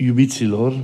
Iubiților, 0.00 0.76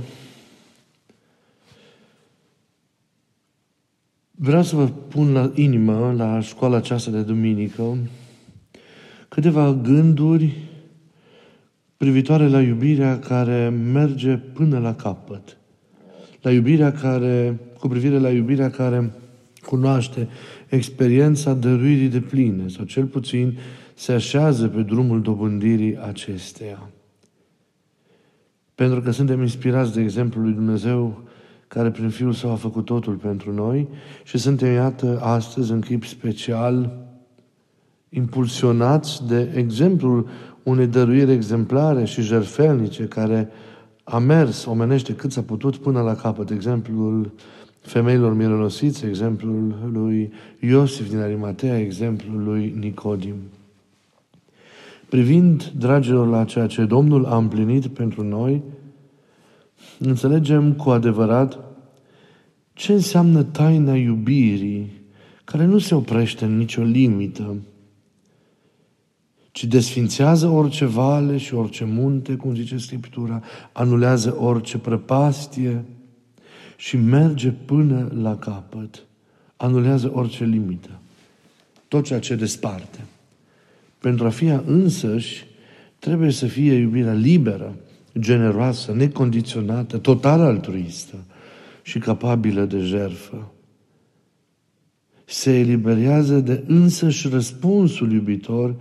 vreau 4.31 4.63
să 4.63 4.75
vă 4.75 4.87
pun 4.87 5.31
la 5.31 5.51
inimă, 5.53 6.13
la 6.17 6.39
școala 6.39 6.77
aceasta 6.77 7.11
de 7.11 7.21
duminică, 7.21 7.97
câteva 9.27 9.73
gânduri 9.73 10.53
privitoare 11.97 12.47
la 12.47 12.61
iubirea 12.61 13.19
care 13.19 13.69
merge 13.69 14.35
până 14.35 14.79
la 14.79 14.95
capăt. 14.95 15.57
La 16.41 16.51
iubirea 16.51 16.91
care, 16.91 17.59
cu 17.79 17.87
privire 17.87 18.17
la 18.17 18.29
iubirea 18.29 18.69
care 18.69 19.11
cunoaște 19.61 20.27
experiența 20.69 21.53
dăruirii 21.53 22.09
de 22.09 22.21
pline, 22.21 22.67
sau 22.67 22.85
cel 22.85 23.05
puțin 23.05 23.57
se 23.93 24.11
așează 24.11 24.67
pe 24.67 24.81
drumul 24.81 25.21
dobândirii 25.21 25.97
acesteia. 25.97 26.89
Pentru 28.75 29.01
că 29.01 29.11
suntem 29.11 29.41
inspirați 29.41 29.93
de 29.93 30.01
exemplul 30.01 30.43
lui 30.43 30.53
Dumnezeu 30.53 31.23
care 31.67 31.91
prin 31.91 32.09
Fiul 32.09 32.33
Său 32.33 32.51
a 32.51 32.55
făcut 32.55 32.85
totul 32.85 33.13
pentru 33.13 33.53
noi 33.53 33.87
și 34.23 34.37
suntem, 34.37 34.73
iată, 34.73 35.19
astăzi 35.21 35.71
în 35.71 35.79
chip 35.79 36.05
special 36.05 37.03
impulsionați 38.09 39.27
de 39.27 39.51
exemplul 39.55 40.27
unei 40.63 40.87
dăruiri 40.87 41.31
exemplare 41.31 42.05
și 42.05 42.21
jerfelnice 42.21 43.03
care 43.03 43.49
a 44.03 44.17
mers 44.17 44.65
omenește 44.65 45.15
cât 45.15 45.31
s-a 45.31 45.41
putut 45.41 45.77
până 45.77 46.01
la 46.01 46.15
capăt. 46.15 46.49
Exemplul 46.49 47.31
femeilor 47.79 48.33
mironosițe, 48.33 49.07
exemplul 49.07 49.89
lui 49.93 50.33
Iosif 50.59 51.09
din 51.09 51.19
Arimatea, 51.19 51.79
exemplul 51.79 52.43
lui 52.43 52.75
Nicodim. 52.79 53.35
Privind, 55.09 55.71
dragilor, 55.77 56.27
la 56.27 56.43
ceea 56.43 56.67
ce 56.67 56.85
Domnul 56.85 57.25
a 57.25 57.37
împlinit 57.37 57.87
pentru 57.87 58.23
noi, 58.23 58.63
înțelegem 59.99 60.73
cu 60.73 60.89
adevărat 60.89 61.59
ce 62.73 62.93
înseamnă 62.93 63.43
taina 63.43 63.95
iubirii, 63.95 64.91
care 65.43 65.65
nu 65.65 65.77
se 65.77 65.95
oprește 65.95 66.45
în 66.45 66.57
nicio 66.57 66.81
limită, 66.81 67.55
ci 69.51 69.65
desfințează 69.65 70.47
orice 70.47 70.85
vale 70.85 71.37
și 71.37 71.53
orice 71.53 71.85
munte, 71.85 72.35
cum 72.35 72.55
zice 72.55 72.77
Scriptura, 72.77 73.43
anulează 73.71 74.37
orice 74.39 74.77
prăpastie 74.77 75.85
și 76.77 76.97
merge 76.97 77.51
până 77.51 78.11
la 78.21 78.37
capăt. 78.37 79.03
Anulează 79.55 80.11
orice 80.13 80.43
limită. 80.43 80.89
Tot 81.87 82.03
ceea 82.03 82.19
ce 82.19 82.35
desparte. 82.35 82.99
Pentru 84.05 84.25
a 84.25 84.29
fi 84.29 84.45
ea 84.45 84.63
însăși, 84.65 85.45
trebuie 85.99 86.31
să 86.31 86.45
fie 86.45 86.73
iubirea 86.73 87.13
liberă, 87.13 87.75
generoasă, 88.19 88.93
necondiționată, 88.93 89.97
total 89.97 90.41
altruistă 90.41 91.25
și 91.81 91.99
capabilă 91.99 92.65
de 92.65 92.79
jerfă. 92.79 93.51
Se 95.25 95.59
eliberează 95.59 96.39
de 96.39 96.63
însăși 96.67 97.27
răspunsul 97.27 98.11
iubitor, 98.11 98.75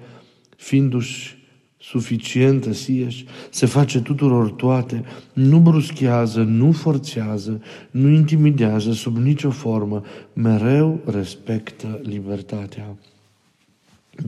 fiindu-și 0.57 1.35
suficientă 1.77 2.73
sieși, 2.73 3.25
se 3.51 3.67
face 3.67 4.01
tuturor 4.01 4.51
toate, 4.51 5.05
nu 5.33 5.59
bruschează, 5.59 6.43
nu 6.43 6.73
forțează, 6.73 7.63
nu 7.91 8.09
intimidează 8.09 8.93
sub 8.93 9.17
nicio 9.17 9.51
formă, 9.51 10.03
mereu 10.33 11.01
respectă 11.07 12.01
libertatea. 12.03 12.97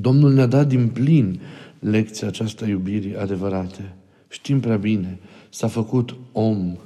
Domnul 0.00 0.32
ne-a 0.32 0.46
dat 0.46 0.68
din 0.68 0.88
plin 0.88 1.40
lecția 1.78 2.28
aceasta 2.28 2.66
iubirii 2.66 3.16
adevărate. 3.16 3.94
Știm 4.28 4.60
prea 4.60 4.76
bine, 4.76 5.18
s-a 5.48 5.66
făcut 5.66 6.16
om. 6.32 6.76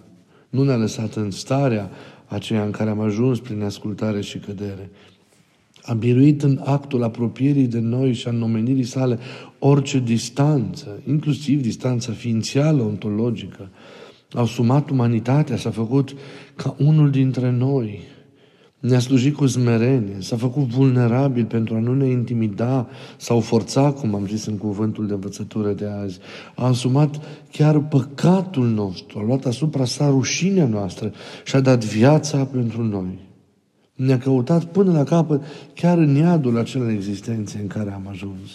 Nu 0.49 0.65
ne-a 0.65 0.77
lăsat 0.77 1.15
în 1.15 1.31
starea 1.31 1.91
aceea 2.27 2.65
în 2.65 2.71
care 2.71 2.91
am 2.91 3.01
ajuns 3.01 3.39
prin 3.39 3.63
ascultare 3.63 4.21
și 4.21 4.39
cădere. 4.39 4.91
A 5.83 5.95
biruit 5.95 6.43
în 6.43 6.61
actul 6.65 7.03
apropierii 7.03 7.67
de 7.67 7.79
noi 7.79 8.13
și 8.13 8.29
a 8.29 8.31
numenirii 8.31 8.85
sale 8.85 9.19
orice 9.59 9.99
distanță, 9.99 11.03
inclusiv 11.07 11.63
distanța 11.63 12.13
ființială, 12.13 12.83
ontologică. 12.83 13.71
A 14.33 14.45
sumat 14.45 14.91
umanitatea, 14.91 15.57
s-a 15.57 15.71
făcut 15.71 16.15
ca 16.55 16.75
unul 16.79 17.11
dintre 17.11 17.51
noi, 17.51 18.01
ne-a 18.81 18.99
slujit 18.99 19.37
cu 19.37 19.47
smerenie, 19.47 20.17
s-a 20.19 20.37
făcut 20.37 20.67
vulnerabil 20.67 21.45
pentru 21.45 21.75
a 21.75 21.79
nu 21.79 21.95
ne 21.95 22.07
intimida 22.07 22.89
sau 23.17 23.41
forța, 23.41 23.93
cum 23.93 24.15
am 24.15 24.27
zis 24.27 24.45
în 24.47 24.57
cuvântul 24.57 25.07
de 25.07 25.13
învățătură 25.13 25.73
de 25.73 25.87
azi. 25.87 26.19
A 26.55 26.67
asumat 26.67 27.21
chiar 27.51 27.79
păcatul 27.79 28.69
nostru, 28.69 29.19
a 29.19 29.23
luat 29.23 29.45
asupra 29.45 29.85
sa 29.85 30.09
rușinea 30.09 30.67
noastră 30.67 31.13
și 31.45 31.57
a 31.57 31.61
dat 31.61 31.85
viața 31.85 32.45
pentru 32.45 32.83
noi. 32.83 33.19
Ne-a 33.95 34.19
căutat 34.19 34.65
până 34.65 34.93
la 34.93 35.05
capăt, 35.05 35.43
chiar 35.75 35.99
în 35.99 36.15
iadul 36.15 36.59
acelei 36.59 36.95
existențe 36.95 37.59
în 37.59 37.67
care 37.67 37.93
am 37.93 38.07
ajuns. 38.11 38.51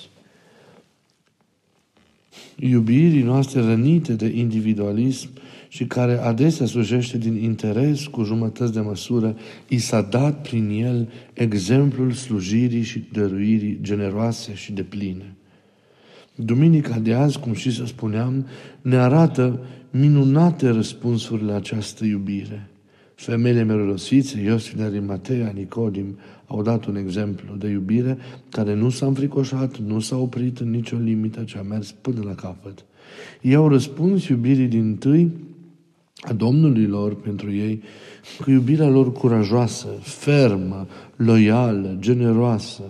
Iubirii 2.56 3.24
noastre 3.24 3.62
rănite 3.62 4.14
de 4.14 4.26
individualism 4.36 5.30
și 5.76 5.86
care 5.86 6.22
adesea 6.22 6.66
slujește 6.66 7.18
din 7.18 7.36
interes 7.36 8.06
cu 8.08 8.24
jumătăți 8.24 8.74
de 8.74 8.80
măsură, 8.80 9.36
i 9.68 9.78
s-a 9.78 10.02
dat 10.02 10.42
prin 10.42 10.70
el 10.70 11.10
exemplul 11.34 12.12
slujirii 12.12 12.82
și 12.82 13.04
dăruirii 13.14 13.80
generoase 13.82 14.54
și 14.54 14.72
de 14.72 14.82
pline. 14.82 15.36
Duminica 16.36 17.00
de 17.00 17.14
azi, 17.14 17.40
cum 17.40 17.54
și 17.54 17.72
să 17.72 17.86
spuneam, 17.86 18.46
ne 18.82 18.96
arată 18.96 19.60
minunate 19.92 20.70
răspunsuri 20.70 21.44
la 21.44 21.56
această 21.56 22.06
iubire. 22.06 22.70
Femeile 23.16 23.64
merolosițe, 23.64 24.42
Iosif 24.42 24.76
de 24.76 24.84
Arimatea, 24.84 25.52
Nicodim, 25.56 26.18
au 26.48 26.62
dat 26.62 26.86
un 26.86 26.96
exemplu 26.96 27.56
de 27.56 27.68
iubire 27.68 28.18
care 28.50 28.74
nu 28.76 28.90
s-a 28.90 29.06
înfricoșat, 29.06 29.78
nu 29.78 30.00
s-a 30.00 30.18
oprit 30.18 30.60
în 30.60 30.70
nicio 30.70 30.98
limită, 30.98 31.44
ci 31.44 31.56
a 31.56 31.62
mers 31.62 31.92
până 31.92 32.22
la 32.26 32.36
capăt. 32.36 32.86
Ei 33.42 33.56
au 33.56 33.68
răspuns 33.68 34.28
iubirii 34.28 34.68
din 34.68 34.96
tâi 34.96 35.32
a 36.28 36.34
Domnului 36.34 36.86
lor 36.86 37.16
pentru 37.16 37.54
ei, 37.54 37.84
cu 38.44 38.52
iubirea 38.52 38.88
lor 38.88 39.12
curajoasă, 39.12 39.88
fermă, 40.02 40.88
loială, 41.16 41.96
generoasă, 42.00 42.84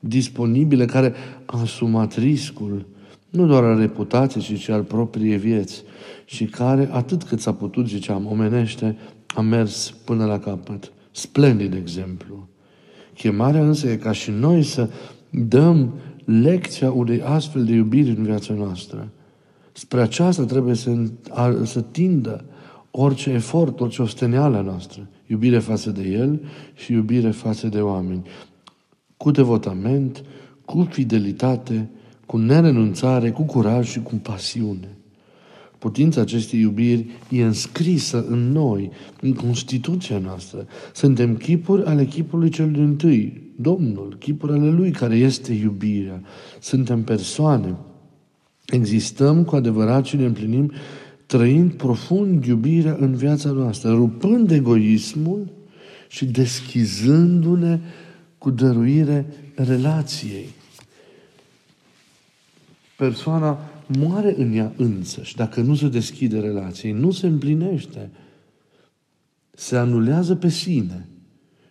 disponibilă, 0.00 0.84
care 0.84 1.14
a 1.44 1.60
asumat 1.60 2.16
riscul, 2.16 2.86
nu 3.30 3.46
doar 3.46 3.64
al 3.64 3.78
reputației, 3.78 4.42
ci 4.42 4.58
și 4.58 4.70
al 4.70 4.82
propriei 4.82 5.36
vieți, 5.36 5.82
și 6.24 6.44
care, 6.44 6.88
atât 6.92 7.22
cât 7.22 7.40
s-a 7.40 7.52
putut, 7.52 7.88
ziceam, 7.88 8.26
omenește, 8.26 8.96
a 9.34 9.40
mers 9.40 9.94
până 10.04 10.24
la 10.24 10.38
capăt. 10.38 10.92
Splendid 11.10 11.74
exemplu. 11.74 12.48
Chemarea 13.14 13.64
însă 13.64 13.88
e 13.88 13.96
ca 13.96 14.12
și 14.12 14.30
noi 14.30 14.62
să 14.62 14.90
dăm 15.30 15.92
lecția 16.24 16.90
unei 16.90 17.22
astfel 17.22 17.64
de 17.64 17.72
iubiri 17.72 18.08
în 18.08 18.22
viața 18.22 18.54
noastră. 18.54 19.08
Spre 19.72 20.00
aceasta 20.00 20.44
trebuie 20.44 20.74
să, 20.74 20.96
să 21.62 21.80
tindă 21.80 22.44
orice 22.90 23.30
efort, 23.30 23.80
orice 23.80 24.02
osteneală 24.02 24.60
noastră. 24.60 25.08
Iubire 25.26 25.58
față 25.58 25.90
de 25.90 26.08
El 26.08 26.40
și 26.74 26.92
iubire 26.92 27.30
față 27.30 27.68
de 27.68 27.80
oameni. 27.80 28.22
Cu 29.16 29.30
devotament, 29.30 30.24
cu 30.64 30.88
fidelitate, 30.90 31.88
cu 32.26 32.36
nerenunțare, 32.36 33.30
cu 33.30 33.42
curaj 33.42 33.88
și 33.88 34.00
cu 34.00 34.14
pasiune. 34.14 34.88
Putința 35.78 36.20
acestei 36.20 36.60
iubiri 36.60 37.06
e 37.30 37.44
înscrisă 37.44 38.24
în 38.28 38.52
noi, 38.52 38.90
în 39.20 39.34
Constituția 39.34 40.18
noastră. 40.18 40.66
Suntem 40.94 41.36
chipuri 41.36 41.84
ale 41.84 42.04
chipului 42.04 42.48
cel 42.48 42.70
din 42.70 42.96
tâi, 42.96 43.52
Domnul, 43.60 44.16
chipuri 44.18 44.52
ale 44.52 44.70
Lui 44.70 44.90
care 44.90 45.16
este 45.16 45.52
iubirea. 45.52 46.22
Suntem 46.60 47.02
persoane. 47.02 47.76
Existăm 48.66 49.44
cu 49.44 49.56
adevărat 49.56 50.04
și 50.04 50.16
ne 50.16 50.24
împlinim 50.24 50.72
trăind 51.28 51.72
profund 51.72 52.44
iubirea 52.44 52.96
în 52.98 53.14
viața 53.14 53.50
noastră, 53.50 53.90
rupând 53.90 54.50
egoismul 54.50 55.48
și 56.08 56.24
deschizându-ne 56.24 57.80
cu 58.38 58.50
dăruire 58.50 59.26
relației. 59.54 60.46
Persoana 62.96 63.58
moare 63.86 64.34
în 64.38 64.52
ea 64.52 64.72
însăși 64.76 65.36
dacă 65.36 65.60
nu 65.60 65.74
se 65.74 65.88
deschide 65.88 66.40
relației, 66.40 66.92
nu 66.92 67.10
se 67.10 67.26
împlinește. 67.26 68.10
Se 69.50 69.76
anulează 69.76 70.34
pe 70.34 70.48
sine. 70.48 71.08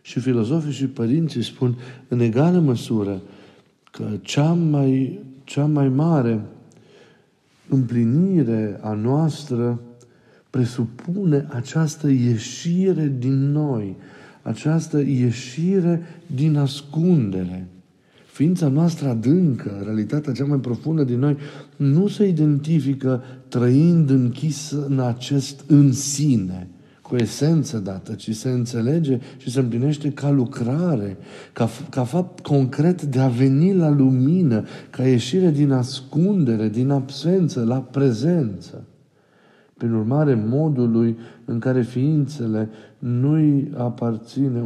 Și 0.02 0.20
filozofii 0.20 0.72
și 0.72 0.86
părinții 0.86 1.44
spun 1.44 1.78
în 2.08 2.20
egală 2.20 2.60
măsură 2.60 3.22
că 3.92 4.10
cea 4.22 4.54
mai, 4.54 5.20
cea 5.44 5.66
mai 5.66 5.90
mare 5.90 6.42
împlinire 7.70 8.80
a 8.82 8.94
noastră 8.94 9.82
presupune 10.50 11.48
această 11.50 12.10
ieșire 12.10 13.16
din 13.20 13.52
noi, 13.52 13.96
această 14.42 15.00
ieșire 15.00 16.02
din 16.36 16.58
ascundere. 16.58 17.68
Ființa 18.26 18.68
noastră 18.68 19.08
adâncă, 19.08 19.82
realitatea 19.84 20.34
cea 20.34 20.46
mai 20.46 20.60
profundă 20.60 21.04
din 21.04 21.20
noi, 21.20 21.38
nu 21.76 22.08
se 22.08 22.28
identifică 22.28 23.24
trăind 23.48 24.10
închis 24.10 24.72
în 24.88 25.00
acest 25.00 25.64
în 25.68 25.92
sine, 25.92 26.68
cu 27.08 27.16
esență 27.16 27.78
dată, 27.78 28.14
ci 28.14 28.36
se 28.36 28.50
înțelege 28.50 29.20
și 29.38 29.52
se 29.52 29.60
împlinește 29.60 30.12
ca 30.12 30.30
lucrare, 30.30 31.18
ca, 31.54 31.70
ca 31.90 32.04
fapt 32.04 32.40
concret 32.40 33.02
de 33.02 33.20
a 33.20 33.28
veni 33.28 33.74
la 33.74 33.90
lumină, 33.90 34.64
ca 34.90 35.04
ieșire 35.04 35.50
din 35.50 35.72
ascundere, 35.72 36.70
din 36.70 36.90
absență, 36.90 37.64
la 37.64 37.78
prezență. 37.78 38.84
Prin 39.78 39.94
urmare, 39.94 40.44
modului 40.48 41.18
în 41.46 41.60
care 41.60 41.82
ființele 41.82 42.70
nu-i 43.00 43.72
aparține, 43.78 44.60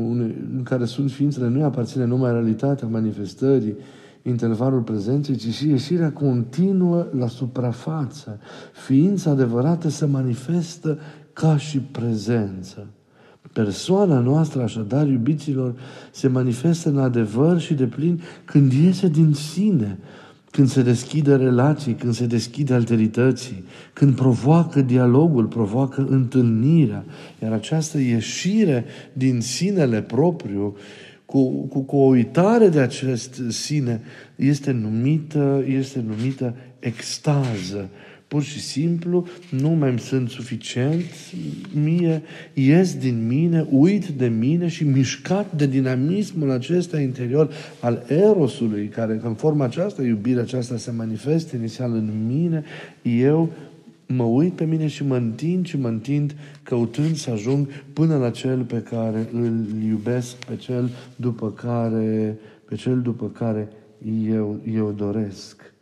în 0.56 0.62
care 0.64 0.86
sunt 0.86 1.12
ființele, 1.12 1.48
nu-i 1.48 1.64
aparține 1.64 2.06
numai 2.06 2.32
realitatea 2.32 2.88
manifestării, 2.88 3.76
intervalul 4.24 4.82
prezenței, 4.82 5.36
ci 5.36 5.48
și 5.48 5.70
ieșirea 5.70 6.12
continuă 6.12 7.08
la 7.18 7.28
suprafață. 7.28 8.40
Ființa 8.74 9.30
adevărată 9.30 9.90
se 9.90 10.06
manifestă 10.06 10.98
ca 11.34 11.58
și 11.58 11.80
prezență. 11.80 12.88
Persoana 13.54 14.20
noastră, 14.20 14.62
așadar, 14.62 15.08
iubiților, 15.08 15.74
se 16.12 16.28
manifestă 16.28 16.90
în 16.90 16.98
adevăr 16.98 17.60
și 17.60 17.74
de 17.74 17.86
plin 17.86 18.22
când 18.46 18.72
iese 18.72 19.08
din 19.08 19.34
sine, 19.34 19.98
când 20.52 20.70
se 20.70 20.82
deschide 20.82 21.36
relații, 21.36 21.94
când 21.94 22.14
se 22.14 22.26
deschide 22.26 22.74
alterității, 22.74 23.64
când 23.94 24.16
provoacă 24.16 24.82
dialogul, 24.82 25.46
provoacă 25.46 26.06
întâlnirea. 26.10 27.06
Iar 27.42 27.52
această 27.52 27.98
ieșire 28.00 28.86
din 29.14 29.42
sinele 29.42 30.02
propriu, 30.02 30.76
cu, 31.26 31.66
cu, 31.68 31.80
cu 31.80 31.96
o 31.96 32.06
uitare 32.06 32.70
de 32.70 32.80
acest 32.80 33.42
sine, 33.48 34.02
este 34.36 34.72
numită, 34.72 35.64
este 35.68 36.04
numită 36.08 36.56
extază. 36.80 37.90
Pur 38.32 38.44
și 38.44 38.60
simplu 38.60 39.26
nu 39.50 39.70
mai 39.70 40.00
sunt 40.00 40.30
suficient, 40.30 41.04
mie 41.74 42.22
ies 42.54 42.96
din 42.96 43.28
mine, 43.28 43.68
uit 43.70 44.08
de 44.08 44.28
mine 44.28 44.68
și 44.68 44.84
mișcat 44.84 45.56
de 45.56 45.68
dinamismul 45.68 46.52
acesta 46.52 47.00
interior 47.00 47.54
al 47.80 48.04
erosului, 48.08 48.88
care 48.88 49.20
în 49.24 49.34
forma 49.34 49.64
aceasta, 49.64 50.04
iubirea 50.04 50.42
aceasta 50.42 50.78
se 50.78 50.92
manifestă 50.92 51.56
inițial 51.56 51.94
în 51.94 52.26
mine, 52.28 52.64
eu 53.02 53.52
mă 54.06 54.24
uit 54.24 54.54
pe 54.54 54.66
mine 54.66 54.88
și 54.88 55.06
mă 55.06 55.16
întind 55.16 55.66
și 55.66 55.78
mă 55.78 55.88
întind 55.88 56.36
căutând 56.64 57.16
să 57.16 57.32
ajung 57.32 57.68
până 57.94 58.18
la 58.18 58.30
cel 58.30 58.64
pe 58.64 58.82
care 58.82 59.30
îl 59.34 59.66
iubesc, 59.88 60.36
pe 60.36 60.56
cel 60.56 60.90
după 61.16 61.52
care, 61.52 62.38
pe 62.66 62.76
cel 62.76 63.02
după 63.02 63.28
care 63.28 63.68
eu, 64.28 64.60
eu 64.74 64.92
doresc. 64.92 65.74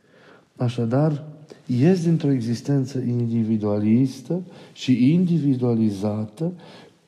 Așadar, 0.55 1.37
ies 1.65 2.03
dintr-o 2.03 2.31
existență 2.31 2.99
individualistă 2.99 4.41
și 4.73 5.11
individualizată 5.13 6.53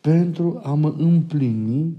pentru 0.02 0.60
a 0.64 0.74
mă 0.74 0.94
împlini 0.98 1.98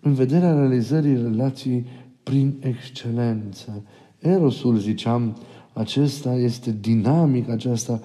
în 0.00 0.14
vederea 0.14 0.54
realizării 0.54 1.22
relației 1.22 1.86
prin 2.22 2.54
excelență. 2.60 3.82
Erosul, 4.18 4.78
ziceam, 4.78 5.36
acesta 5.72 6.34
este 6.34 6.76
dinamic, 6.80 7.48
aceasta 7.48 8.02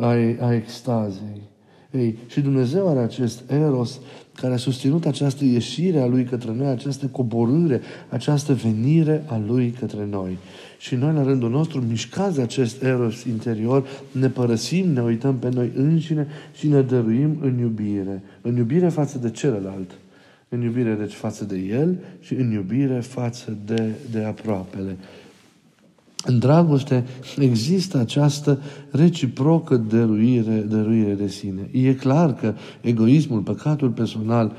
a, 0.00 0.06
a 0.40 0.54
extazei. 0.54 1.47
Ei, 1.90 2.18
și 2.26 2.40
Dumnezeu 2.40 2.88
are 2.88 2.98
acest 2.98 3.50
eros 3.50 4.00
care 4.34 4.54
a 4.54 4.56
susținut 4.56 5.06
această 5.06 5.44
ieșire 5.44 6.00
a 6.00 6.06
Lui 6.06 6.24
către 6.24 6.52
noi, 6.52 6.66
această 6.66 7.06
coborâre, 7.06 7.80
această 8.08 8.54
venire 8.54 9.24
a 9.26 9.42
Lui 9.46 9.74
către 9.78 10.06
noi. 10.10 10.38
Și 10.78 10.94
noi, 10.94 11.12
la 11.12 11.22
rândul 11.22 11.50
nostru, 11.50 11.80
mișcați 11.88 12.36
de 12.36 12.42
acest 12.42 12.82
eros 12.82 13.24
interior, 13.24 13.86
ne 14.12 14.28
părăsim, 14.28 14.90
ne 14.90 15.02
uităm 15.02 15.36
pe 15.36 15.48
noi 15.48 15.70
înșine 15.74 16.26
și 16.54 16.68
ne 16.68 16.82
dăruim 16.82 17.38
în 17.40 17.58
iubire. 17.58 18.22
În 18.40 18.56
iubire 18.56 18.88
față 18.88 19.18
de 19.18 19.30
celălalt. 19.30 19.90
În 20.48 20.60
iubire, 20.60 20.94
deci, 20.94 21.12
față 21.12 21.44
de 21.44 21.56
El 21.56 21.98
și 22.20 22.34
în 22.34 22.50
iubire 22.50 23.00
față 23.00 23.56
de, 23.66 23.90
de 24.10 24.24
aproapele. 24.24 24.96
În 26.28 26.38
dragoste 26.38 27.04
există 27.38 27.98
această 27.98 28.60
reciprocă 28.90 29.76
dăruire, 29.76 30.64
dăruire 30.68 31.12
de 31.12 31.28
sine. 31.28 31.68
E 31.72 31.94
clar 31.94 32.34
că 32.34 32.54
egoismul, 32.80 33.40
păcatul 33.40 33.90
personal, 33.90 34.52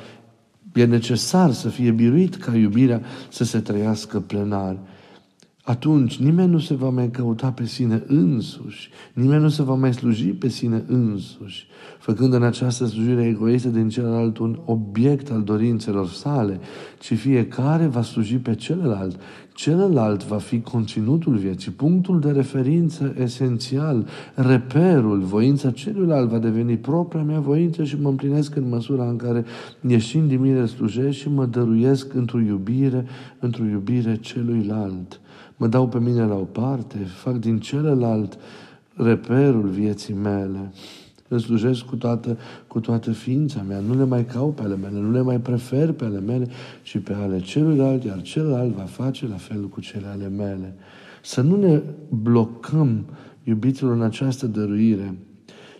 e 0.74 0.86
necesar 0.86 1.52
să 1.52 1.70
fie 1.70 1.92
biruit 1.92 2.36
ca 2.36 2.56
iubirea 2.56 3.02
să 3.30 3.44
se 3.44 3.60
trăiască 3.60 4.20
plenar 4.20 4.78
atunci 5.70 6.18
nimeni 6.18 6.52
nu 6.52 6.60
se 6.60 6.74
va 6.74 6.90
mai 6.90 7.10
căuta 7.10 7.52
pe 7.52 7.66
sine 7.66 8.04
însuși, 8.08 8.90
nimeni 9.14 9.42
nu 9.42 9.50
se 9.50 9.64
va 9.64 9.74
mai 9.74 9.94
sluji 9.94 10.28
pe 10.28 10.48
sine 10.48 10.84
însuși, 10.88 11.68
făcând 12.00 12.34
în 12.34 12.44
această 12.44 12.86
slujire 12.86 13.26
egoistă 13.26 13.70
din 13.70 13.90
celălalt 13.90 14.38
un 14.38 14.60
obiect 14.66 15.32
al 15.32 15.42
dorințelor 15.44 16.08
sale, 16.08 16.60
ci 17.00 17.14
fiecare 17.14 17.86
va 17.86 18.02
sluji 18.02 18.38
pe 18.38 18.56
celălalt. 18.56 19.20
Celălalt 19.54 20.26
va 20.26 20.38
fi 20.38 20.62
conținutul 20.62 21.36
vieții, 21.36 21.72
punctul 21.72 22.20
de 22.20 22.32
referință 22.32 23.16
esențial, 23.20 24.08
reperul, 24.36 25.20
voința 25.20 25.72
celuilalt 25.72 26.30
va 26.30 26.40
deveni 26.40 26.78
propria 26.78 27.24
mea 27.24 27.40
voință 27.40 27.84
și 27.84 28.02
mă 28.02 28.10
împlinesc 28.10 28.56
în 28.56 28.70
măsura 28.70 29.10
în 29.10 29.16
care, 29.16 29.46
ieșind 29.88 30.28
din 30.28 30.42
mine, 30.42 30.66
slujesc 30.66 31.18
și 31.18 31.30
mă 31.30 31.46
dăruiesc 31.46 32.14
într-o 32.14 32.40
iubire, 32.40 33.06
într-o 33.40 33.64
iubire 33.64 34.16
celuilalt 34.16 35.20
mă 35.60 35.68
dau 35.68 35.88
pe 35.88 36.00
mine 36.00 36.26
la 36.26 36.36
o 36.36 36.44
parte, 36.44 36.98
fac 36.98 37.36
din 37.36 37.60
celălalt 37.60 38.38
reperul 38.96 39.68
vieții 39.68 40.14
mele. 40.14 40.72
Îl 41.28 41.40
slujesc 41.40 41.86
cu 41.86 41.96
toată, 41.96 42.38
cu 42.68 42.80
toată 42.80 43.12
ființa 43.12 43.62
mea. 43.68 43.80
Nu 43.80 43.98
le 43.98 44.04
mai 44.04 44.26
caut 44.26 44.56
pe 44.56 44.62
ale 44.62 44.76
mele, 44.76 45.00
nu 45.00 45.12
le 45.12 45.22
mai 45.22 45.40
prefer 45.40 45.92
pe 45.92 46.06
ale 46.06 46.20
mele, 46.20 46.48
ci 46.84 46.98
pe 46.98 47.14
ale 47.14 47.40
celuilalt, 47.40 48.04
iar 48.04 48.22
celălalt 48.22 48.74
va 48.74 48.84
face 48.84 49.28
la 49.28 49.36
fel 49.36 49.68
cu 49.68 49.82
cele 49.82 50.08
ale 50.08 50.28
mele. 50.28 50.76
Să 51.24 51.42
nu 51.42 51.56
ne 51.56 51.82
blocăm, 52.10 53.06
iubiților, 53.44 53.94
în 53.94 54.02
această 54.02 54.48
dăruire, 54.48 55.18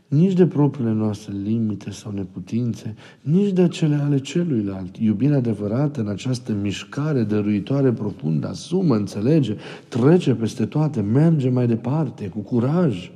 nici 0.10 0.34
de 0.34 0.48
propriile 0.48 0.92
noastre 0.92 1.34
limite 1.44 1.92
sau 1.92 2.12
neputințe, 2.12 2.96
nici 3.22 3.52
de 3.52 3.68
cele 3.68 3.96
ale 3.96 4.20
celuilalt. 4.20 4.98
Iubirea 4.98 5.38
adevărată 5.38 6.02
în 6.02 6.08
această 6.08 6.54
mișcare 6.62 7.24
dăruitoare 7.24 7.92
profundă 7.92 8.48
asumă, 8.48 8.96
înțelege, 8.96 9.56
trece 9.88 10.34
peste 10.34 10.66
toate, 10.66 11.02
merge 11.02 11.50
mai 11.50 11.68
departe, 11.68 12.28
cu 12.28 12.40
curaj. 12.40 13.12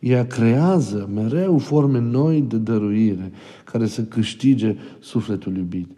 Ea 0.00 0.26
creează 0.26 1.10
mereu 1.14 1.58
forme 1.58 2.00
noi 2.00 2.44
de 2.48 2.56
dăruire 2.56 3.32
care 3.64 3.86
să 3.86 4.02
câștige 4.02 4.76
sufletul 4.98 5.56
iubit. 5.56 5.88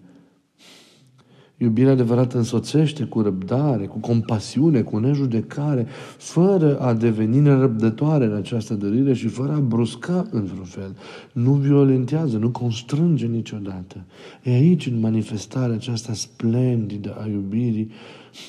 Iubirea 1.60 1.92
adevărată 1.92 2.36
însoțește 2.36 3.04
cu 3.04 3.20
răbdare, 3.20 3.86
cu 3.86 3.98
compasiune, 3.98 4.82
cu 4.82 4.98
nejudecare, 4.98 5.86
fără 6.16 6.78
a 6.78 6.94
deveni 6.94 7.38
nerăbdătoare 7.40 8.24
în 8.24 8.34
această 8.34 8.74
dărire 8.74 9.12
și 9.12 9.28
fără 9.28 9.52
a 9.52 9.60
brusca 9.60 10.26
în 10.30 10.44
vreun 10.44 10.64
fel. 10.64 10.96
Nu 11.32 11.52
violentează, 11.52 12.36
nu 12.36 12.50
constrânge 12.50 13.26
niciodată. 13.26 14.04
E 14.42 14.50
aici, 14.50 14.86
în 14.86 15.00
manifestarea 15.00 15.74
aceasta 15.74 16.12
splendidă 16.12 17.16
a 17.20 17.26
iubirii, 17.26 17.90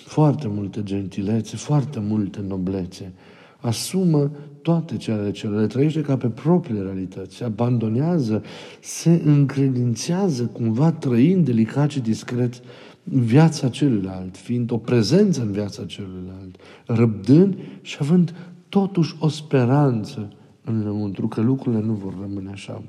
foarte 0.06 0.48
multe 0.48 0.84
gentilețe, 0.84 1.56
foarte 1.56 2.00
multe 2.00 2.40
noblețe. 2.48 3.14
Asumă 3.60 4.32
toate 4.62 4.98
cele 4.98 5.32
ce 5.32 5.48
le 5.48 5.68
trăiește 5.68 6.02
ca 6.02 6.18
pe 6.18 6.28
propriile 6.28 6.82
realități, 6.82 7.36
se 7.36 7.44
abandonează, 7.44 8.44
se 8.82 9.22
încredințează 9.26 10.44
cumva 10.44 10.92
trăind 10.92 11.46
delicat 11.46 11.90
și 11.90 12.00
discret 12.00 12.62
viața 13.04 13.70
celuilalt, 13.70 14.38
fiind 14.38 14.72
o 14.72 14.78
prezență 14.78 15.42
în 15.42 15.52
viața 15.52 15.86
celuilalt, 15.86 16.56
răbdând 16.86 17.58
și 17.82 17.98
având 18.00 18.36
totuși 18.70 19.16
o 19.20 19.28
speranță 19.28 20.34
în 20.64 20.84
lăuntru 20.84 21.28
că 21.28 21.42
lucrurile 21.42 21.82
nu 21.82 21.94
vor 21.94 22.14
rămâne 22.20 22.50
așa. 22.50 22.84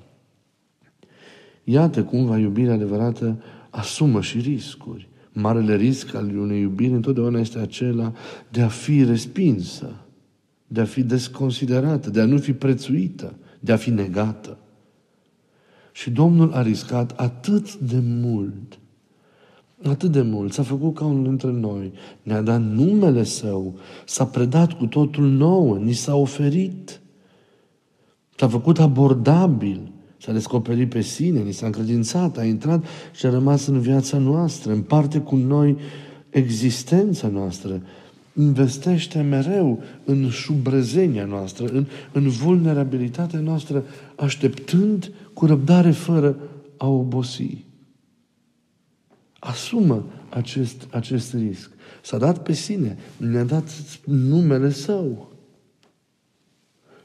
Iată 1.64 2.05
cum 2.05 2.25
va 2.25 2.38
iubirea 2.38 2.75
adevărată 2.75 3.43
asumă 3.71 4.21
și 4.21 4.38
riscuri. 4.38 5.09
Marele 5.33 5.76
risc 5.76 6.14
al 6.14 6.37
unei 6.37 6.61
iubiri 6.61 6.93
întotdeauna 6.93 7.40
este 7.40 7.59
acela 7.59 8.12
de 8.49 8.62
a 8.62 8.69
fi 8.69 9.05
respinsă, 9.05 9.95
de 10.67 10.81
a 10.81 10.85
fi 10.85 11.02
desconsiderată, 11.02 12.11
de 12.11 12.21
a 12.21 12.25
nu 12.25 12.38
fi 12.38 12.52
prețuită, 12.52 13.35
de 13.61 13.73
a 13.73 13.76
fi 13.76 13.90
negată. 13.90 14.59
Și 15.93 16.11
Domnul 16.11 16.52
a 16.52 16.62
riscat 16.62 17.11
atât 17.11 17.76
de 17.76 17.99
mult 18.02 18.80
atât 19.83 20.11
de 20.11 20.23
mult, 20.23 20.53
s-a 20.53 20.63
făcut 20.63 20.95
ca 20.95 21.05
unul 21.05 21.25
dintre 21.25 21.51
noi, 21.51 21.93
ne-a 22.23 22.43
dat 22.43 22.63
numele 22.63 23.25
Său, 23.25 23.75
s-a 24.07 24.27
predat 24.27 24.73
cu 24.73 24.87
totul 24.87 25.25
nouă, 25.25 25.77
ni 25.77 25.93
s-a 25.93 26.17
oferit, 26.17 27.01
s-a 28.37 28.49
făcut 28.49 28.79
abordabil, 28.79 29.93
s-a 30.19 30.33
descoperit 30.33 30.89
pe 30.89 31.01
sine, 31.01 31.41
ni 31.41 31.53
s-a 31.53 31.67
încredințat, 31.67 32.39
a 32.39 32.45
intrat 32.45 32.85
și 33.15 33.27
a 33.27 33.31
rămas 33.31 33.67
în 33.67 33.81
viața 33.81 34.19
noastră, 34.19 34.73
în 34.73 34.81
parte 34.81 35.19
cu 35.19 35.37
noi 35.37 35.77
existența 36.31 37.29
noastră, 37.29 37.83
investește 38.37 39.21
mereu 39.21 39.83
în 40.05 40.29
șubrezenia 40.29 41.25
noastră, 41.25 41.67
în, 41.67 41.87
în 42.13 42.29
vulnerabilitatea 42.29 43.39
noastră, 43.39 43.85
așteptând 44.17 45.13
cu 45.33 45.47
răbdare 45.47 45.91
fără 45.91 46.37
a 46.77 46.89
obosi. 46.89 47.65
Asumă 49.41 50.05
acest, 50.29 50.87
acest 50.91 51.35
risc. 51.35 51.71
S-a 52.03 52.19
dat 52.19 52.43
pe 52.43 52.53
sine, 52.53 52.99
ne-a 53.17 53.45
dat 53.45 53.71
numele 54.05 54.71
său. 54.71 55.33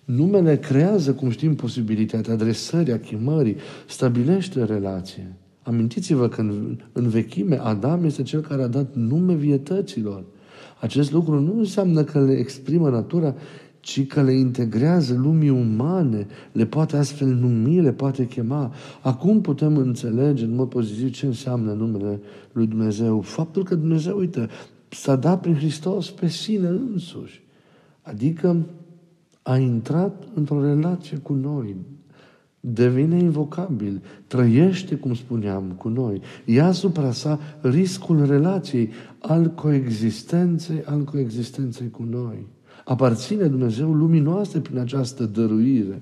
Numele 0.06 0.58
creează, 0.58 1.14
cum 1.14 1.30
știm, 1.30 1.56
posibilitatea 1.56 2.34
adresării, 2.34 2.94
a 2.94 3.00
chemării, 3.00 3.56
stabilește 3.88 4.64
relație. 4.64 5.36
Amintiți-vă 5.64 6.28
că 6.28 6.42
în, 6.42 6.78
în 6.92 7.10
vechime 7.10 7.58
Adam 7.58 8.04
este 8.04 8.24
cel 8.24 8.42
care 8.42 8.64
a 8.64 8.68
dat 8.68 8.96
nume 8.96 9.34
vietăților. 9.34 10.24
Acest 10.80 11.12
lucru 11.12 11.40
nu 11.40 11.58
înseamnă 11.58 12.04
că 12.04 12.24
le 12.24 12.34
exprimă 12.34 12.90
natura, 12.90 13.36
ci 13.86 14.08
că 14.08 14.22
le 14.22 14.32
integrează 14.32 15.14
lumii 15.14 15.50
umane, 15.50 16.28
le 16.52 16.66
poate 16.66 16.98
astfel 16.98 17.28
numi, 17.28 17.82
le 17.82 17.92
poate 17.92 18.28
chema. 18.28 18.74
Acum 19.02 19.42
putem 19.42 19.78
înțelege 19.78 20.44
în 20.44 20.56
mod 20.56 20.70
pozitiv 20.70 21.12
ce 21.12 21.26
înseamnă 21.26 21.74
numele 21.74 22.20
lui 22.52 22.68
Dumnezeu. 22.68 23.22
Faptul 23.22 23.64
că 23.64 23.76
Dumnezeu, 23.76 24.18
uite, 24.18 24.48
s-a 24.90 25.16
dat 25.16 25.42
prin 25.42 25.56
Hristos 25.56 26.12
pe 26.12 26.28
sine 26.28 26.68
însuși. 26.68 27.44
Adică 28.02 28.66
a 29.42 29.58
intrat 29.58 30.24
într-o 30.34 30.62
relație 30.62 31.18
cu 31.18 31.34
noi, 31.34 31.76
devine 32.60 33.18
invocabil, 33.18 34.02
trăiește, 34.28 34.96
cum 34.96 35.14
spuneam, 35.14 35.64
cu 35.78 35.88
noi, 35.88 36.22
ia 36.46 36.66
asupra 36.66 37.12
sa 37.12 37.40
riscul 37.62 38.26
relației, 38.26 38.90
al 39.20 39.48
coexistenței, 39.48 40.84
al 40.86 41.04
coexistenței 41.04 41.90
cu 41.90 42.04
noi. 42.10 42.54
Aparține 42.86 43.48
Dumnezeu 43.48 43.94
lumii 43.94 44.20
noastre 44.20 44.60
prin 44.60 44.78
această 44.78 45.26
dăruire. 45.26 46.02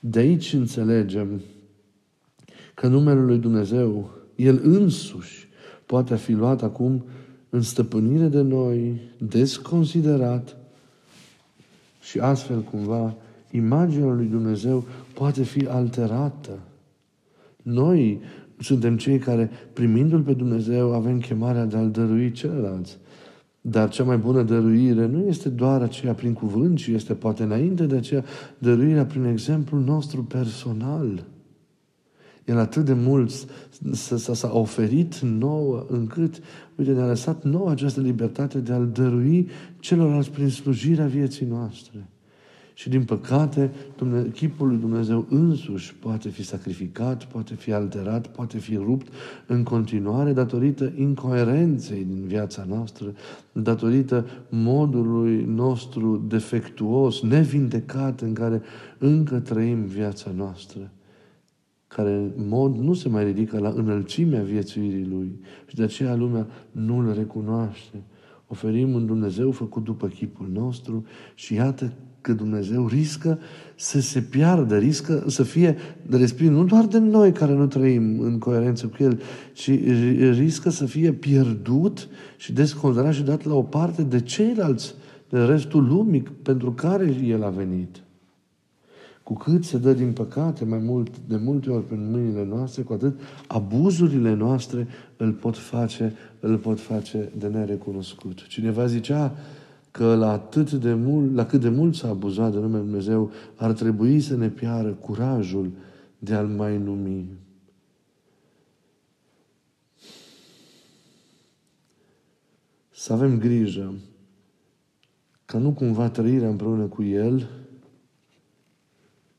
De 0.00 0.18
aici 0.18 0.52
înțelegem 0.52 1.40
că 2.74 2.86
numele 2.86 3.20
lui 3.20 3.38
Dumnezeu, 3.38 4.10
El 4.34 4.60
însuși, 4.62 5.48
poate 5.86 6.16
fi 6.16 6.32
luat 6.32 6.62
acum 6.62 7.04
în 7.50 7.62
stăpânire 7.62 8.28
de 8.28 8.40
noi, 8.40 9.00
desconsiderat 9.18 10.56
și 12.00 12.18
astfel 12.18 12.60
cumva 12.62 13.14
imaginea 13.50 14.12
lui 14.12 14.26
Dumnezeu 14.26 14.84
poate 15.14 15.42
fi 15.42 15.66
alterată. 15.66 16.58
Noi 17.62 18.20
suntem 18.58 18.96
cei 18.96 19.18
care, 19.18 19.50
primindu-L 19.72 20.20
pe 20.20 20.32
Dumnezeu, 20.32 20.94
avem 20.94 21.20
chemarea 21.20 21.64
de 21.64 21.76
a-L 21.76 21.90
dărui 21.90 22.32
celălalți. 22.32 22.98
Dar 23.68 23.88
cea 23.88 24.04
mai 24.04 24.16
bună 24.16 24.42
dăruire 24.42 25.06
nu 25.06 25.26
este 25.26 25.48
doar 25.48 25.82
aceea 25.82 26.12
prin 26.14 26.32
cuvânt, 26.32 26.76
ci 26.76 26.86
este 26.86 27.14
poate 27.14 27.42
înainte 27.42 27.86
de 27.86 27.96
aceea 27.96 28.24
dăruirea 28.58 29.06
prin 29.06 29.24
exemplul 29.24 29.80
nostru 29.80 30.24
personal. 30.24 31.24
El 32.44 32.58
atât 32.58 32.84
de 32.84 32.92
mult 32.92 33.30
s-a 33.92 34.50
oferit 34.52 35.18
nouă 35.18 35.86
încât, 35.88 36.40
uite, 36.76 36.92
ne-a 36.92 37.06
lăsat 37.06 37.44
nouă 37.44 37.70
această 37.70 38.00
libertate 38.00 38.58
de 38.58 38.72
a-L 38.72 38.90
dărui 38.92 39.48
celorlalți 39.78 40.30
prin 40.30 40.48
slujirea 40.48 41.06
vieții 41.06 41.46
noastre. 41.46 42.08
Și 42.78 42.88
din 42.88 43.04
păcate, 43.04 43.70
chipul 44.32 44.68
lui 44.68 44.76
Dumnezeu 44.76 45.26
însuși 45.30 45.94
poate 45.94 46.28
fi 46.28 46.42
sacrificat, 46.42 47.24
poate 47.24 47.54
fi 47.54 47.72
alterat, 47.72 48.26
poate 48.26 48.58
fi 48.58 48.74
rupt 48.74 49.06
în 49.46 49.62
continuare 49.62 50.32
datorită 50.32 50.92
incoerenței 50.96 52.04
din 52.04 52.26
viața 52.26 52.64
noastră, 52.68 53.14
datorită 53.52 54.26
modului 54.48 55.44
nostru 55.44 56.24
defectuos, 56.28 57.22
nevindecat 57.22 58.20
în 58.20 58.32
care 58.32 58.62
încă 58.98 59.40
trăim 59.40 59.84
viața 59.84 60.30
noastră 60.36 60.90
care 61.86 62.12
în 62.12 62.48
mod 62.48 62.76
nu 62.76 62.94
se 62.94 63.08
mai 63.08 63.24
ridică 63.24 63.58
la 63.58 63.72
înălțimea 63.76 64.42
viețuirii 64.42 65.06
Lui 65.06 65.40
și 65.66 65.74
de 65.74 65.82
aceea 65.82 66.14
lumea 66.14 66.46
nu 66.70 66.98
îl 66.98 67.14
recunoaște. 67.14 68.02
Oferim 68.46 68.94
un 68.94 69.06
Dumnezeu 69.06 69.50
făcut 69.50 69.84
după 69.84 70.06
chipul 70.06 70.48
nostru 70.52 71.04
și 71.34 71.54
iată 71.54 71.92
că 72.20 72.32
Dumnezeu 72.32 72.86
riscă 72.86 73.38
să 73.76 74.00
se 74.00 74.20
piardă, 74.20 74.78
riscă 74.78 75.24
să 75.26 75.42
fie 75.42 75.76
respins 76.10 76.50
nu 76.50 76.64
doar 76.64 76.86
de 76.86 76.98
noi 76.98 77.32
care 77.32 77.52
nu 77.52 77.66
trăim 77.66 78.20
în 78.20 78.38
coerență 78.38 78.86
cu 78.86 78.96
El, 78.98 79.20
ci 79.52 79.70
riscă 80.30 80.70
să 80.70 80.86
fie 80.86 81.12
pierdut 81.12 82.08
și 82.36 82.52
desconsiderat 82.52 83.14
și 83.14 83.22
dat 83.22 83.44
la 83.44 83.54
o 83.54 83.62
parte 83.62 84.02
de 84.02 84.20
ceilalți, 84.20 84.94
de 85.28 85.38
restul 85.38 85.86
lumii 85.86 86.22
pentru 86.42 86.72
care 86.72 87.16
El 87.24 87.44
a 87.44 87.48
venit. 87.48 88.05
Cu 89.26 89.34
cât 89.34 89.64
se 89.64 89.78
dă 89.78 89.92
din 89.92 90.12
păcate 90.12 90.64
mai 90.64 90.78
mult, 90.78 91.18
de 91.18 91.36
multe 91.36 91.70
ori 91.70 91.84
prin 91.84 92.10
mâinile 92.10 92.44
noastre, 92.44 92.82
cu 92.82 92.92
atât 92.92 93.20
abuzurile 93.46 94.34
noastre 94.34 94.86
îl 95.16 95.32
pot 95.32 95.56
face, 95.56 96.12
îl 96.40 96.58
pot 96.58 96.80
face 96.80 97.32
de 97.38 97.46
nerecunoscut. 97.46 98.46
Cineva 98.46 98.86
zicea, 98.86 99.34
că 99.90 100.14
la, 100.14 100.30
atât 100.30 100.72
de 100.72 100.94
mult, 100.94 101.34
la 101.34 101.46
cât 101.46 101.60
de 101.60 101.68
mult 101.68 101.94
s-a 101.94 102.08
abuzat 102.08 102.52
de 102.52 102.58
numele 102.58 102.82
Dumnezeu, 102.82 103.30
ar 103.56 103.72
trebui 103.72 104.20
să 104.20 104.36
ne 104.36 104.48
piară 104.48 104.92
curajul 104.92 105.70
de 106.18 106.34
a-L 106.34 106.46
mai 106.46 106.78
numi. 106.78 107.28
Să 112.90 113.12
avem 113.12 113.38
grijă 113.38 113.94
ca 115.44 115.58
nu 115.58 115.72
cumva 115.72 116.08
trăirea 116.08 116.48
împreună 116.48 116.84
cu 116.84 117.02
El 117.02 117.48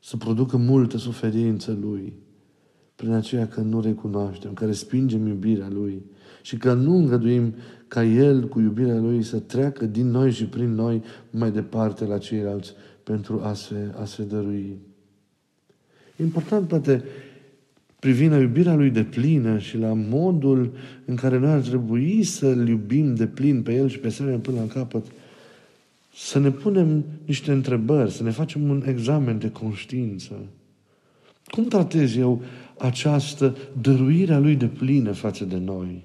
să 0.08 0.16
producă 0.16 0.56
multă 0.56 0.96
suferință 0.96 1.78
Lui, 1.80 2.12
prin 2.94 3.12
aceea 3.12 3.48
că 3.48 3.60
nu 3.60 3.80
recunoaștem, 3.80 4.52
că 4.52 4.64
respingem 4.64 5.26
iubirea 5.26 5.68
Lui 5.70 6.02
și 6.42 6.56
că 6.56 6.72
nu 6.72 6.96
îngăduim 6.96 7.54
ca 7.88 8.04
El, 8.04 8.48
cu 8.48 8.60
iubirea 8.60 8.98
Lui, 8.98 9.22
să 9.22 9.38
treacă 9.38 9.84
din 9.84 10.10
noi 10.10 10.30
și 10.30 10.44
prin 10.44 10.74
noi 10.74 11.02
mai 11.30 11.50
departe 11.50 12.04
la 12.04 12.18
ceilalți 12.18 12.72
pentru 13.02 13.40
a 13.42 13.52
se, 13.52 13.94
a 14.00 14.04
se 14.04 14.22
dărui. 14.22 14.78
Important, 16.16 16.68
poate, 16.68 17.04
privind 17.98 18.30
la 18.30 18.38
iubirea 18.38 18.74
Lui 18.74 18.90
de 18.90 19.04
plină 19.04 19.58
și 19.58 19.76
la 19.76 19.92
modul 19.92 20.72
în 21.04 21.14
care 21.14 21.38
noi 21.38 21.50
ar 21.50 21.60
trebui 21.60 22.22
să-L 22.22 22.68
iubim 22.68 23.14
de 23.14 23.26
plin 23.26 23.62
pe 23.62 23.74
El 23.74 23.88
și 23.88 23.98
pe 23.98 24.08
semenea 24.08 24.38
până 24.38 24.60
la 24.60 24.66
capăt, 24.66 25.06
să 26.20 26.38
ne 26.38 26.50
punem 26.50 27.04
niște 27.24 27.52
întrebări, 27.52 28.10
să 28.10 28.22
ne 28.22 28.30
facem 28.30 28.68
un 28.68 28.82
examen 28.86 29.38
de 29.38 29.50
conștiință. 29.50 30.34
Cum 31.44 31.64
tratez 31.64 32.16
eu 32.16 32.42
această 32.78 33.56
dăruire 33.80 34.34
a 34.34 34.38
Lui 34.38 34.56
de 34.56 34.66
plină 34.66 35.12
față 35.12 35.44
de 35.44 35.56
noi? 35.56 36.04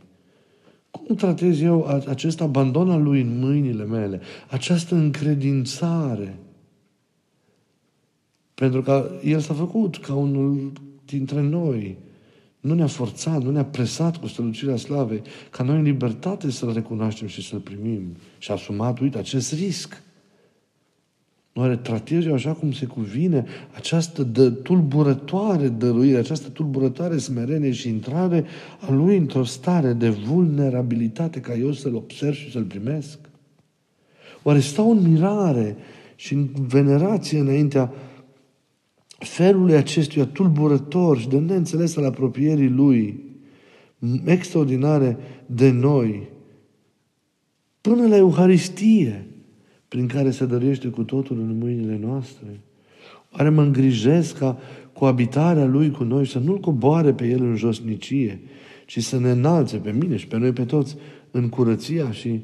Cum 0.91 1.15
tratez 1.15 1.61
eu 1.61 2.01
acest 2.07 2.41
abandon 2.41 2.89
al 2.89 3.03
lui 3.03 3.21
în 3.21 3.39
mâinile 3.39 3.85
mele? 3.85 4.21
Această 4.49 4.95
încredințare. 4.95 6.39
Pentru 8.53 8.81
că 8.81 9.11
El 9.23 9.39
s-a 9.39 9.53
făcut 9.53 9.97
ca 9.97 10.15
unul 10.15 10.71
dintre 11.05 11.41
noi. 11.41 11.97
Nu 12.63 12.73
ne-a 12.73 12.87
forțat, 12.87 13.41
nu 13.43 13.51
ne-a 13.51 13.65
presat 13.65 14.17
cu 14.17 14.27
strălucirea 14.27 14.75
slavei, 14.75 15.21
ca 15.49 15.63
noi 15.63 15.75
în 15.75 15.83
libertate 15.83 16.51
să-L 16.51 16.73
recunoaștem 16.73 17.27
și 17.27 17.47
să-L 17.47 17.59
primim. 17.59 18.15
Și 18.37 18.51
a 18.51 18.53
asumat, 18.53 18.99
uite, 18.99 19.17
acest 19.17 19.53
risc. 19.53 20.01
Oare 21.53 21.77
tratez 21.77 22.25
eu 22.25 22.33
așa 22.33 22.53
cum 22.53 22.71
se 22.71 22.85
cuvine 22.85 23.45
această 23.75 24.23
dă, 24.23 24.49
tulburătoare 24.49 25.67
dăruire, 25.67 26.17
această 26.17 26.49
tulburătoare 26.49 27.17
smerenie 27.17 27.71
și 27.71 27.89
intrare 27.89 28.45
a 28.79 28.91
lui 28.91 29.17
într-o 29.17 29.43
stare 29.43 29.93
de 29.93 30.09
vulnerabilitate 30.09 31.39
ca 31.39 31.53
eu 31.53 31.71
să-l 31.71 31.95
observ 31.95 32.35
și 32.35 32.51
să-l 32.51 32.63
primesc? 32.63 33.19
Oare 34.43 34.59
stau 34.59 34.91
în 34.91 35.11
mirare 35.11 35.75
și 36.15 36.33
în 36.33 36.49
venerație 36.67 37.39
înaintea 37.39 37.93
felului 39.23 39.75
acestuia 39.75 40.25
tulburător 40.25 41.19
și 41.19 41.27
de 41.27 41.39
neînțeles 41.39 41.97
al 41.97 42.05
apropierii 42.05 42.69
lui, 42.69 43.23
extraordinare 44.25 45.17
de 45.45 45.69
noi, 45.69 46.29
până 47.81 48.07
la 48.07 48.15
Euharistie, 48.15 49.27
prin 49.87 50.07
care 50.07 50.31
se 50.31 50.45
dăruiește 50.45 50.87
cu 50.87 51.03
totul 51.03 51.39
în 51.39 51.57
mâinile 51.57 51.99
noastre? 52.01 52.59
Oare 53.31 53.49
mă 53.49 53.61
îngrijesc 53.61 54.37
ca 54.37 54.57
cu 54.93 55.05
abitarea 55.05 55.65
Lui 55.65 55.91
cu 55.91 56.03
noi 56.03 56.27
să 56.27 56.39
nu-L 56.39 56.59
coboare 56.59 57.13
pe 57.13 57.27
El 57.27 57.43
în 57.43 57.55
josnicie, 57.55 58.41
ci 58.85 59.03
să 59.03 59.19
ne 59.19 59.31
înalțe 59.31 59.77
pe 59.77 59.91
mine 59.91 60.15
și 60.15 60.27
pe 60.27 60.37
noi 60.37 60.51
pe 60.51 60.65
toți 60.65 60.95
în 61.31 61.49
curăția 61.49 62.11
și, 62.11 62.41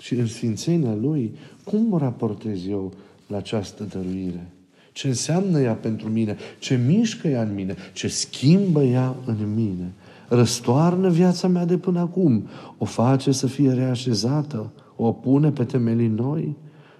și 0.00 0.14
în 0.14 0.26
sfințenia 0.26 0.94
Lui? 0.94 1.34
Cum 1.64 1.86
mă 1.88 1.98
raportez 1.98 2.66
eu 2.66 2.92
la 3.26 3.36
această 3.36 3.84
dăruire? 3.84 4.52
Ce 4.92 5.08
înseamnă 5.08 5.60
ea 5.60 5.74
pentru 5.74 6.08
mine? 6.08 6.36
Ce 6.58 6.80
mișcă 6.86 7.28
ea 7.28 7.42
în 7.42 7.54
mine? 7.54 7.76
Ce 7.92 8.08
schimbă 8.08 8.82
ea 8.82 9.16
în 9.24 9.54
mine? 9.54 9.92
răstoarnă 10.34 11.08
viața 11.08 11.48
mea 11.48 11.64
de 11.64 11.78
până 11.78 12.00
acum, 12.00 12.46
o 12.78 12.84
face 12.84 13.32
să 13.32 13.46
fie 13.46 13.72
reașezată, 13.72 14.72
o 14.96 15.12
pune 15.12 15.50
pe 15.50 15.64
temelii 15.64 16.08
noi, 16.08 16.56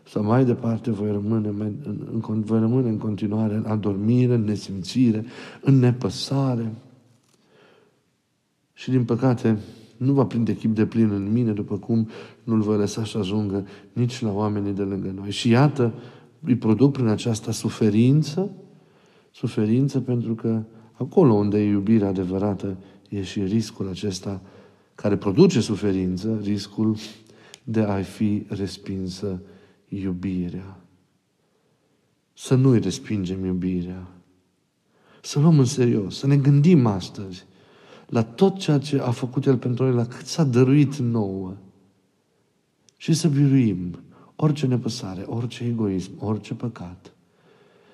sau 0.09 0.25
mai 0.25 0.45
departe 0.45 0.91
voi 0.91 1.11
rămâne, 1.11 1.49
în, 1.49 1.75
în, 2.29 2.41
voi 2.41 2.59
rămâne 2.59 2.89
în 2.89 2.99
continuare 2.99 3.55
în 3.55 3.65
adormire, 3.67 4.35
în 4.35 4.45
nesimțire, 4.45 5.25
în 5.61 5.79
nepăsare. 5.79 6.73
Și 8.73 8.91
din 8.91 9.05
păcate, 9.05 9.59
nu 9.97 10.13
va 10.13 10.25
prinde 10.25 10.57
chip 10.57 10.75
de 10.75 10.87
plin 10.87 11.11
în 11.11 11.33
mine, 11.33 11.53
după 11.53 11.77
cum 11.77 12.09
nu-l 12.45 12.61
voi 12.61 12.77
lăsa 12.77 13.05
să 13.05 13.19
ajungă 13.19 13.67
nici 13.93 14.21
la 14.21 14.33
oamenii 14.33 14.73
de 14.73 14.83
lângă 14.83 15.13
noi. 15.17 15.31
Și 15.31 15.49
iată, 15.49 15.95
îi 16.45 16.57
produc 16.57 16.93
prin 16.93 17.07
aceasta 17.07 17.53
suferință, 17.53 18.51
suferință 19.31 20.01
pentru 20.01 20.35
că 20.35 20.63
acolo 20.93 21.33
unde 21.33 21.59
e 21.59 21.69
iubirea 21.69 22.09
adevărată 22.09 22.77
e 23.09 23.23
și 23.23 23.43
riscul 23.43 23.89
acesta 23.89 24.43
care 24.95 25.17
produce 25.17 25.61
suferință, 25.61 26.41
riscul 26.43 26.97
de 27.65 27.81
a 27.81 28.03
fi 28.03 28.47
respinsă 28.49 29.43
iubirea. 29.89 30.81
Să 32.33 32.55
nu-i 32.55 32.81
respingem 32.81 33.45
iubirea. 33.45 34.07
Să 35.23 35.39
luăm 35.39 35.59
în 35.59 35.65
serios, 35.65 36.19
să 36.19 36.27
ne 36.27 36.37
gândim 36.37 36.87
astăzi 36.87 37.45
la 38.07 38.23
tot 38.23 38.59
ceea 38.59 38.79
ce 38.79 39.01
a 39.01 39.11
făcut 39.11 39.47
El 39.47 39.57
pentru 39.57 39.85
noi, 39.85 39.95
la 39.95 40.07
cât 40.07 40.27
s-a 40.27 40.45
dăruit 40.45 40.97
nouă. 40.97 41.57
Și 42.97 43.13
să 43.13 43.29
biruim 43.29 43.99
orice 44.37 44.67
nepăsare, 44.67 45.23
orice 45.27 45.65
egoism, 45.65 46.11
orice 46.19 46.55
păcat. 46.55 47.12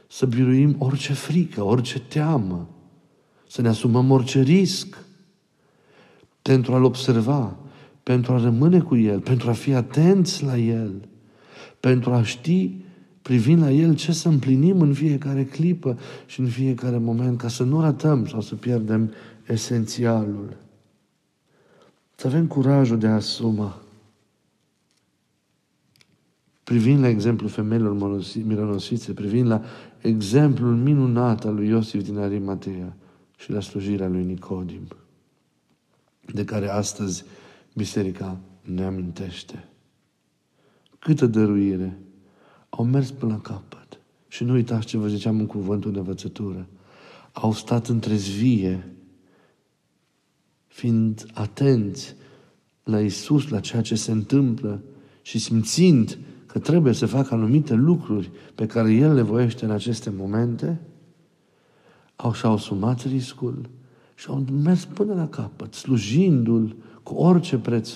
Să 0.08 0.26
biruim 0.26 0.76
orice 0.78 1.12
frică, 1.12 1.64
orice 1.64 2.00
teamă. 2.00 2.68
Să 3.48 3.62
ne 3.62 3.68
asumăm 3.68 4.10
orice 4.10 4.40
risc 4.40 5.04
pentru 6.42 6.74
a-L 6.74 6.84
observa, 6.84 7.56
pentru 8.02 8.32
a 8.32 8.38
rămâne 8.38 8.80
cu 8.80 8.96
El, 8.96 9.20
pentru 9.20 9.50
a 9.50 9.52
fi 9.52 9.74
atenți 9.74 10.44
la 10.44 10.56
El, 10.56 11.08
pentru 11.80 12.12
a 12.12 12.22
ști, 12.22 12.74
privind 13.22 13.62
la 13.62 13.70
El, 13.70 13.94
ce 13.94 14.12
să 14.12 14.28
împlinim 14.28 14.80
în 14.80 14.92
fiecare 14.92 15.44
clipă 15.44 15.98
și 16.26 16.40
în 16.40 16.46
fiecare 16.46 16.98
moment, 16.98 17.38
ca 17.38 17.48
să 17.48 17.62
nu 17.62 17.80
ratăm 17.80 18.26
sau 18.26 18.40
să 18.40 18.54
pierdem 18.54 19.12
esențialul. 19.48 20.56
Să 22.14 22.26
avem 22.26 22.46
curajul 22.46 22.98
de 22.98 23.06
a 23.06 23.14
asuma. 23.14 23.82
Privind 26.68 27.00
la 27.00 27.08
exemplul 27.08 27.50
femeilor 27.50 28.20
mironosițe, 28.44 29.12
privind 29.12 29.46
la 29.46 29.62
exemplul 30.00 30.76
minunat 30.76 31.44
al 31.44 31.54
lui 31.54 31.68
Iosif 31.68 32.02
din 32.02 32.18
Arimatea 32.18 32.96
și 33.38 33.50
la 33.50 33.60
slujirea 33.60 34.08
lui 34.08 34.24
Nicodim, 34.24 34.88
de 36.32 36.44
care 36.44 36.68
astăzi 36.68 37.24
Biserica 37.74 38.38
ne 38.62 38.84
amintește. 38.84 39.68
Câtă 40.98 41.26
dăruire! 41.26 41.98
Au 42.68 42.84
mers 42.84 43.10
până 43.10 43.32
la 43.32 43.40
capăt. 43.40 44.00
Și 44.28 44.44
nu 44.44 44.52
uitați 44.52 44.86
ce 44.86 44.98
vă 44.98 45.08
ziceam 45.08 45.38
în 45.38 45.46
cuvântul 45.46 45.92
de 45.92 45.98
învățătură. 45.98 46.66
Au 47.32 47.52
stat 47.52 47.86
între 47.86 48.14
zvie 48.14 48.94
fiind 50.66 51.26
atenți 51.34 52.14
la 52.84 53.00
Isus, 53.00 53.48
la 53.48 53.60
ceea 53.60 53.82
ce 53.82 53.94
se 53.94 54.10
întâmplă 54.10 54.82
și 55.22 55.38
simțind 55.38 56.18
că 56.48 56.58
trebuie 56.58 56.92
să 56.92 57.06
facă 57.06 57.34
anumite 57.34 57.74
lucruri 57.74 58.30
pe 58.54 58.66
care 58.66 58.92
El 58.92 59.14
le 59.14 59.22
voiește 59.22 59.64
în 59.64 59.70
aceste 59.70 60.12
momente, 60.16 60.80
au 62.16 62.32
și-au 62.32 62.52
asumat 62.52 63.04
riscul 63.04 63.68
și 64.14 64.26
au 64.28 64.44
mers 64.62 64.84
până 64.84 65.14
la 65.14 65.28
capăt, 65.28 65.74
slujindu-L 65.74 66.76
cu 67.02 67.14
orice 67.14 67.58
preț 67.58 67.90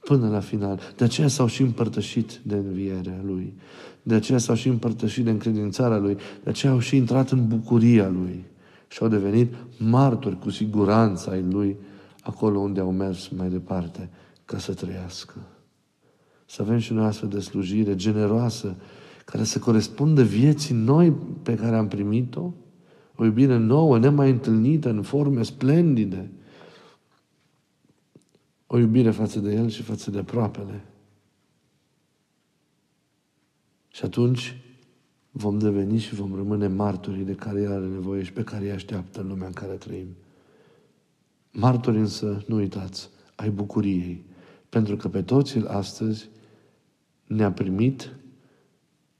până 0.00 0.28
la 0.28 0.40
final. 0.40 0.80
De 0.96 1.04
aceea 1.04 1.28
s-au 1.28 1.46
și 1.46 1.62
împărtășit 1.62 2.40
de 2.42 2.54
învierea 2.54 3.20
Lui. 3.24 3.54
De 4.02 4.14
aceea 4.14 4.38
s-au 4.38 4.54
și 4.54 4.68
împărtășit 4.68 5.24
de 5.24 5.30
încredințarea 5.30 5.98
Lui. 5.98 6.16
De 6.44 6.50
aceea 6.50 6.72
au 6.72 6.78
și 6.78 6.96
intrat 6.96 7.30
în 7.30 7.48
bucuria 7.48 8.08
Lui. 8.08 8.44
Și 8.88 8.98
au 9.02 9.08
devenit 9.08 9.54
martori 9.78 10.38
cu 10.38 10.50
siguranță 10.50 11.30
ai 11.30 11.44
Lui 11.50 11.76
acolo 12.22 12.58
unde 12.58 12.80
au 12.80 12.92
mers 12.92 13.28
mai 13.28 13.48
departe 13.48 14.08
ca 14.44 14.58
să 14.58 14.74
trăiască. 14.74 15.34
Să 16.50 16.62
avem 16.62 16.78
și 16.78 16.92
noi 16.92 17.04
astfel 17.04 17.28
de 17.28 17.40
slujire 17.40 17.94
generoasă, 17.94 18.76
care 19.24 19.44
să 19.44 19.58
corespundă 19.58 20.22
vieții 20.22 20.74
noi 20.74 21.12
pe 21.42 21.54
care 21.54 21.76
am 21.76 21.88
primit-o, 21.88 22.52
o 23.16 23.24
iubire 23.24 23.56
nouă, 23.56 23.98
nemai 23.98 24.30
întâlnită, 24.30 24.88
în 24.88 25.02
forme 25.02 25.42
splendide, 25.42 26.30
o 28.66 28.78
iubire 28.78 29.10
față 29.10 29.38
de 29.38 29.52
El 29.52 29.68
și 29.68 29.82
față 29.82 30.10
de 30.10 30.18
aproapele. 30.18 30.84
Și 33.88 34.04
atunci 34.04 34.56
vom 35.30 35.58
deveni 35.58 35.98
și 35.98 36.14
vom 36.14 36.34
rămâne 36.34 36.66
martorii 36.66 37.24
de 37.24 37.34
care 37.34 37.60
El 37.60 37.72
are 37.72 37.86
nevoie 37.86 38.22
și 38.22 38.32
pe 38.32 38.44
care 38.44 38.64
îi 38.64 38.70
așteaptă 38.70 39.20
în 39.20 39.28
lumea 39.28 39.46
în 39.46 39.52
care 39.52 39.72
trăim. 39.72 40.16
Martori 41.52 41.98
însă, 41.98 42.44
nu 42.46 42.56
uitați, 42.56 43.08
ai 43.34 43.50
bucuriei, 43.50 44.24
pentru 44.68 44.96
că 44.96 45.08
pe 45.08 45.22
toți 45.22 45.56
el 45.56 45.66
astăzi 45.66 46.28
ne-a 47.28 47.52
primit 47.52 48.12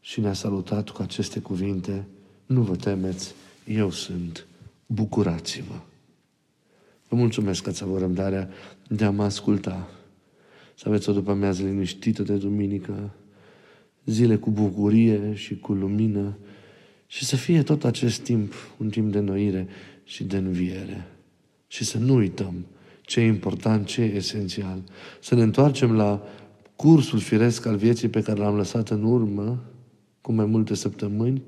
și 0.01 0.21
ne-a 0.21 0.33
salutat 0.33 0.90
cu 0.90 1.03
aceste 1.03 1.40
cuvinte, 1.40 2.07
nu 2.47 2.62
vă 2.62 2.77
temeți, 2.77 3.35
eu 3.66 3.90
sunt, 3.90 4.47
bucurați-vă. 4.87 5.81
Vă 7.09 7.16
mulțumesc 7.16 7.62
că 7.62 7.68
ați 7.68 7.83
avut 7.83 7.99
răbdarea 7.99 8.49
de 8.88 9.05
a 9.05 9.11
mă 9.11 9.23
asculta. 9.23 9.90
Să 10.75 10.88
aveți 10.88 11.09
o 11.09 11.12
după 11.12 11.31
amiază 11.31 11.62
liniștită 11.62 12.23
de 12.23 12.37
duminică, 12.37 13.11
zile 14.05 14.37
cu 14.37 14.51
bucurie 14.51 15.35
și 15.35 15.59
cu 15.59 15.73
lumină 15.73 16.37
și 17.07 17.25
să 17.25 17.37
fie 17.37 17.62
tot 17.62 17.85
acest 17.85 18.21
timp 18.21 18.53
un 18.77 18.88
timp 18.88 19.12
de 19.12 19.18
noire 19.18 19.68
și 20.05 20.25
de 20.25 20.37
înviere. 20.37 21.07
Și 21.66 21.85
să 21.85 21.99
nu 21.99 22.14
uităm 22.14 22.66
ce 23.03 23.21
e 23.21 23.27
important, 23.27 23.87
ce 23.87 24.03
e 24.03 24.14
esențial. 24.14 24.83
Să 25.21 25.35
ne 25.35 25.42
întoarcem 25.42 25.92
la 25.92 26.23
cursul 26.79 27.19
firesc 27.19 27.67
al 27.67 27.77
vieții 27.77 28.09
pe 28.09 28.23
care 28.23 28.38
l-am 28.38 28.57
lăsat 28.57 28.88
în 28.88 29.03
urmă, 29.03 29.64
cu 30.21 30.33
mai 30.33 30.45
multe 30.45 30.75
săptămâni, 30.75 31.43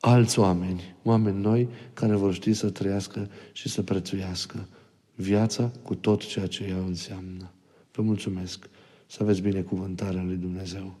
alți 0.00 0.38
oameni, 0.38 0.94
oameni 1.02 1.40
noi, 1.40 1.68
care 1.92 2.14
vor 2.14 2.34
ști 2.34 2.52
să 2.52 2.70
trăiască 2.70 3.30
și 3.52 3.68
să 3.68 3.82
prețuiască 3.82 4.68
viața 5.14 5.70
cu 5.82 5.94
tot 5.94 6.26
ceea 6.26 6.46
ce 6.46 6.64
ea 6.64 6.76
înseamnă. 6.76 7.50
Vă 7.92 8.02
mulțumesc. 8.02 8.68
Să 9.06 9.18
aveți 9.22 9.40
binecuvântarea 9.40 10.22
lui 10.22 10.36
Dumnezeu. 10.36 10.98